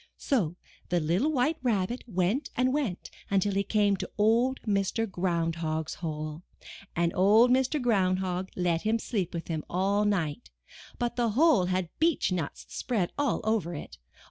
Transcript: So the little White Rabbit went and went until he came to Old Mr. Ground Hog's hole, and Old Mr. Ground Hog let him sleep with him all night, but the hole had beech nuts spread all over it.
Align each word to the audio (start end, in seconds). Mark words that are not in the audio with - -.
So 0.17 0.55
the 0.89 0.99
little 0.99 1.31
White 1.31 1.59
Rabbit 1.61 2.03
went 2.07 2.49
and 2.57 2.73
went 2.73 3.11
until 3.29 3.53
he 3.53 3.61
came 3.63 3.95
to 3.97 4.09
Old 4.17 4.59
Mr. 4.63 5.05
Ground 5.07 5.57
Hog's 5.57 5.93
hole, 5.93 6.41
and 6.95 7.13
Old 7.13 7.51
Mr. 7.51 7.79
Ground 7.79 8.17
Hog 8.17 8.49
let 8.55 8.81
him 8.81 8.97
sleep 8.97 9.31
with 9.31 9.47
him 9.47 9.63
all 9.69 10.03
night, 10.05 10.49
but 10.97 11.17
the 11.17 11.29
hole 11.37 11.65
had 11.65 11.89
beech 11.99 12.31
nuts 12.31 12.65
spread 12.67 13.11
all 13.15 13.41
over 13.43 13.75
it. 13.75 13.99